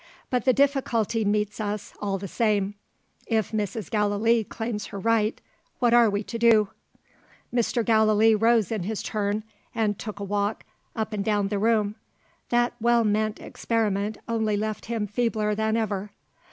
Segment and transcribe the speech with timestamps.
[0.31, 2.73] But the difficulty meets us, all the same.
[3.27, 3.91] If Mrs.
[3.91, 5.39] Gallilee claims her right,
[5.77, 6.69] what are we to do?"
[7.53, 7.85] Mr.
[7.85, 9.43] Gallilee rose in his turn,
[9.75, 10.63] and took a walk
[10.95, 11.93] up and down the room.
[12.49, 16.09] That well meant experiment only left him feebler than ever.